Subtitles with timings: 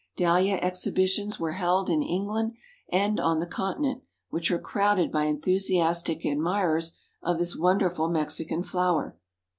[0.15, 2.53] Dahlia exhibitions were held in England
[2.91, 9.15] and on the continent, which were crowded by enthusiastic admirers of this wonderful Mexican flower.